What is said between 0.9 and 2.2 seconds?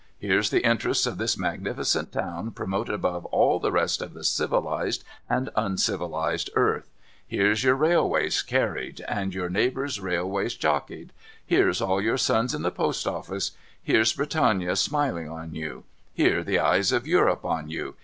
of this magnificent